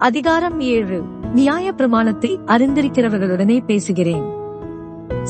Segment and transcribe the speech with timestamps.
[0.00, 1.04] அதிகாரம் ஏழு.
[1.34, 4.22] நியாய பிரமாணத்தை அறிந்திருக்கிறவர்களுடனே பேசுகிறேன்.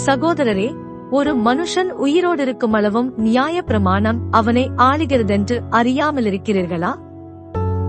[0.07, 0.75] சகோதரரே
[1.11, 6.95] ஒரு மனுஷன் உயிரோடு இருக்கும் அளவும் நியாய பிரமாணம் அவனை ஆளுகிறதென்று அறியாமல் இருக்கிறீர்களா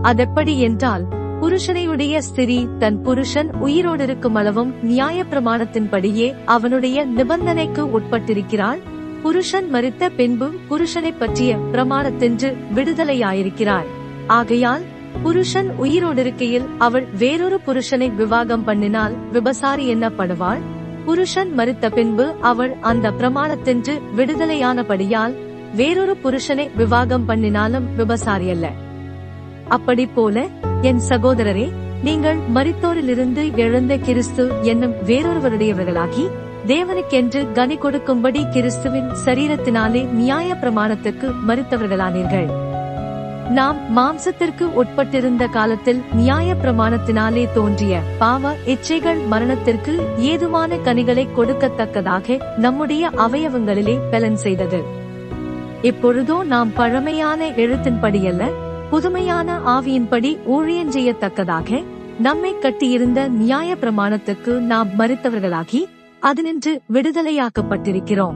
[0.02, 1.04] அதெப்படி என்றால்
[1.40, 8.78] புருஷனையுடைய ஸ்திரீ தன் புருஷன் உயிரோடு இருக்கும் அளவும் நியாய பிரமாணத்தின்படியே அவனுடைய நிபந்தனைக்கு உட்பட்டிருக்கிறாள்.
[9.22, 13.86] புருஷன் மறித்த பின்பு புருஷனைப் பற்றிய பிரமாணத்தென்று விடுதலையாயிருக்கிறாள்
[14.26, 14.82] ஆகையால்
[15.22, 20.60] புருஷன் உயிரோடிருக்கையில் அவள் வேறொரு புருஷனை விவாகம் பண்ணினால் விபசாரி என்னப்படுவாள்?
[21.04, 25.34] புருஷன் மறுத்த பின்பு அவள் அந்த பிரமாணத்தென்று விடுதலையானபடியால்
[25.74, 28.72] வேறொரு புருஷனை விவாகம் பண்ணினாலும் விபசாரி அல்ல.
[29.68, 30.46] அப்படி போல
[30.82, 36.28] என் சகோதரரே நீங்கள் மரித்தோரிலிருந்து எழுந்த கிறிஸ்து என்னும் வேறொருவருடையவர்களாகி
[36.66, 42.61] தேவனுக்கென்று கனி கொடுக்கும்படி கிறிஸ்துவின் சரீரத்தினாலே நியாய பிரமாணத்துக்கு மறுத்தவர்களானீர்கள்.
[43.50, 53.98] நாம் மாம்சத்திற்கு உட்பட்டிருந்த காலத்தில் நியாய பிரமாணத்தினாலே தோன்றிய பாவ இச்சைகள் மரணத்திற்கு ஏதுவான கனிகளை கொடுக்கத்தக்கதாக நம்முடைய அவயவங்களிலே
[54.10, 54.82] பலன் செய்தது.
[55.82, 58.50] இப்பொழுதோ நாம் பழமையான எழுத்தின்படியல்ல
[58.90, 61.84] புதுமையான ஆவியின்படி ஊழியன் செய்யத்தக்கதாக
[62.18, 65.84] நம்மை கட்டியிருந்த நியாய பிரமாணத்துக்கு நாம் மறுத்தவர்களாகி
[66.20, 68.34] அதனின்று விடுதலையாக்கப்பட்டிருக்கிறோம்.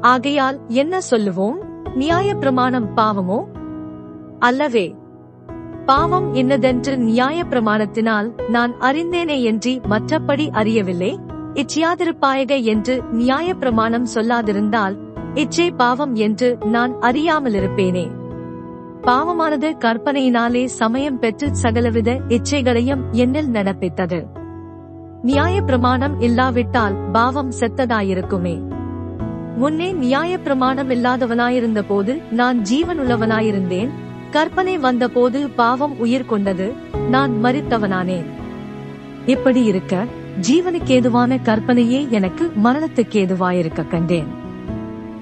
[0.00, 1.58] ஆகையால் என்ன சொல்லுவோம்?
[1.94, 3.42] நியாய பிரமாணம் பாவமோ?
[4.38, 4.94] அல்லவே
[5.86, 11.18] பாவம் என்னதென்று நியாய பிரமாணத்தினால் நான் அறிந்தேனே என்று மற்றபடி அறியவில்லை.
[11.54, 14.96] இச்சியாதிருப்பாயக என்று நியாய பிரமாணம் சொல்லாதிருந்தால்
[15.34, 18.10] இச்சை பாவம் என்று நான் அறியாமலிருப்பேனே.
[19.02, 24.26] பாவமானது கற்பனையினாலே சமயம் பெற்று சகலவித இச்சைகளையும் என்னில் நடப்பித்தது.
[25.22, 28.62] நியாய பிரமாணம் இல்லாவிட்டால் பாவம் செத்ததாயிருக்குமே.
[29.56, 33.90] முன்னே நியாய பிரமாணம் இல்லாதவனாயிருந்த போது நான் ஜீவனுள்ளவனாயிருந்தேன்.
[34.30, 36.72] கற்பனை வந்தபோது பாவம் உயிர் கொண்டது.
[37.08, 38.24] நான் மறித்தவனானேன்
[39.26, 40.04] இப்படி இருக்க
[40.40, 44.26] ஜீவனுக்கேதுவான கற்பனையே எனக்கு மரணத்துக்கேதுவாயிருக்க கண்டேன்.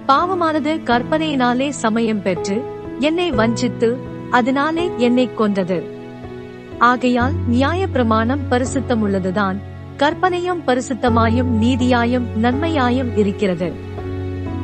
[0.09, 2.65] பாவமானது கற்பனையினாலே சமயம் பெற்று
[2.99, 3.97] என்னை வஞ்சித்து
[4.31, 5.85] அதனாலே என்னை கொன்றது.
[6.79, 9.61] ஆகையால் நியாய பிரமாணம் பரிசுத்தம் உள்ளதுதான்
[9.97, 13.73] கற்பனையும் பரிசுத்தமாயும் நீதியாயும் நன்மையாயும் இருக்கிறது.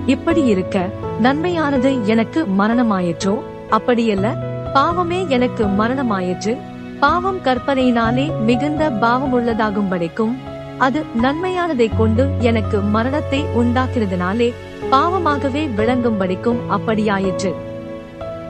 [0.07, 0.89] இப்படி இருக்க
[1.23, 3.43] நன்மையானது எனக்கு மரணமாயிற்றோ?
[3.73, 4.29] அப்படியல்ல
[4.73, 6.57] பாவமே எனக்கு மரணமாயிற்று.
[7.01, 10.35] பாவம் கற்பனையினாலே மிகுந்த பாவமுள்ளதாகும்படிக்கும்
[10.79, 14.53] அது நன்மையானதை கொண்டு எனக்கு மரணத்தை உண்டாக்கிறதுனாலே
[14.91, 17.55] பாவமாகவே விளங்கும் படிக்கும் அப்படியாயிற்று.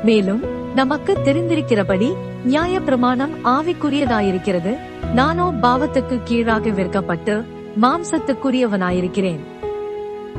[0.05, 0.43] மேலும்
[0.75, 4.79] நமக்கு தெரிந்திருக்கிறபடி நியாய பிரமாணம் ஆவிக்குரியதாயிருக்கிறது.
[5.15, 7.45] நானோ பாவத்துக்கு கீழாக விற்கப்பட்டு
[7.83, 9.41] மாம்சத்துக்குரியவனாயிருக்கிறேன்.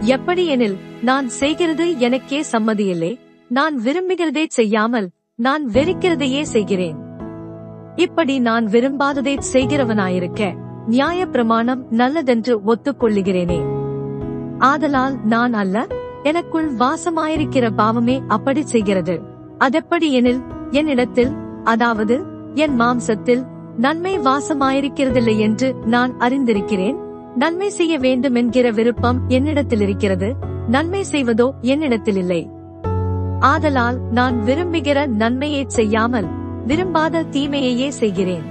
[0.02, 3.20] எப்படி எனில் நான் செய்கிறது எனக்கே சம்மதியில்லை.
[3.56, 6.98] நான் விரும்புகிறதை செய்யாமல் நான் வெறுக்கிறதையே செய்கிறேன்.
[7.96, 10.54] இப்படி நான் விரும்பாததை செய்கிறவனாயிருக்க
[10.88, 13.60] நியாய பிரமாணம் நல்லதென்று ஒத்துக்கொள்ளுகிறேனே.
[14.58, 15.88] ஆதலால் நான் அல்ல
[16.24, 19.22] எனக்குள் வாசமாயிருக்கிற பாவமே அப்படி செய்கிறது.
[19.58, 21.32] அதெப்படி எனில் என்னிடத்தில்
[21.64, 22.18] அதாவது
[22.54, 23.46] என் மாம்சத்தில்
[23.78, 26.98] நன்மை வாசமாயிருக்கிறதில்லை என்று நான் அறிந்திருக்கிறேன்.
[27.36, 30.36] நன்மை செய்ய வேண்டும் என்கிற விருப்பம் என்னிடத்தில் இருக்கிறது
[30.68, 32.42] நன்மை செய்வதோ என்னிடத்தில் இல்லை
[33.44, 36.28] ஆதலால் நான் விரும்புகிற நன்மையை செய்யாமல்
[36.68, 38.46] விரும்பாத தீமையையே செய்கிறேன்.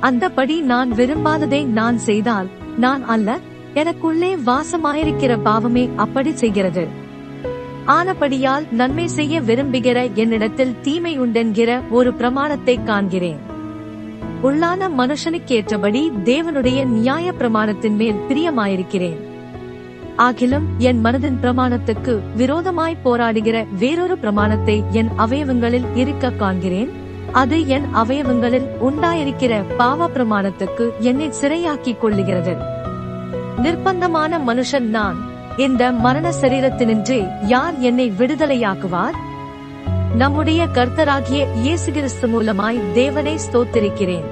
[0.00, 3.38] அந்தபடி நான் விரும்பாததை நான் செய்தால் நான் அல்ல
[3.74, 6.86] எனக்குள்ளே வாசமாயிருக்கிற பாவமே அப்படி செய்கிறது.
[7.86, 13.40] ஆனபடியால் நன்மை செய்ய விரும்புகிற என்னிடத்தில் தீமை உண்டென்கிற ஒரு பிரமாணத்தை காண்கிறேன்.
[14.42, 19.28] உள்ளான மனுஷனுக்கேற்றபடி தேவனுடைய நியாய பிரமாணத்தின் மேல் பிரியமாயிருக்கிறேன்.
[20.18, 26.90] ஆகிலும் என் மனதின் பிரமாணத்துக்கு விரோதமாய் போராடுகிற வேறொரு பிரமாணத்தை என் அவயவங்களில் இருக்க காண்கிறேன்.
[27.32, 32.56] அது என் அவயவங்களில் உண்டாயிருக்கிற பாவ பிரமாணத்துக்கு என்னை சிறையாக்கிக் கொள்ளுகிறது.
[33.62, 35.16] நிர்பந்தமான மனுஷன் நான்.
[35.56, 39.16] இந்த மரண சரீரத்தினின்றே யார் என்னை விடுதலையாக்குவார்?
[40.16, 44.24] நம்முடைய கர்த்தராகிய இயேசு கிறிஸ்து மூலமாய் தேவனை ஸ்தோத்திரிக்கிறேன்.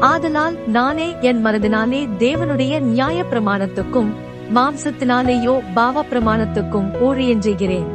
[0.00, 4.12] ஆதலால் நானே என் மனதினாலே தேவனுடைய நியாய பிரமாணத்துக்கும்
[4.54, 7.88] மாம்சத்தினாலேயோ பாவ பிரமாணத்துக்கும் ஊழியஞ்செய்கிறேன்.